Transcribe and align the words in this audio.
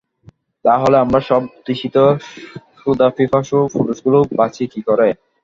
তা 0.65 0.73
হলে 0.81 0.97
আমরা 0.99 1.19
সব 1.29 1.41
তৃষিত 1.65 1.95
সুধাপিপাসু 2.79 3.57
পুরুষগুলো 3.73 4.19
বাঁচি 4.39 4.63
কী 4.73 4.81
করে। 4.87 5.07